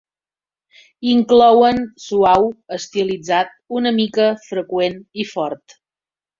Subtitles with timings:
[1.11, 2.47] Inclouen: "suau",
[2.79, 5.81] "estilitzat", "una mica", "freqüent" i "fort".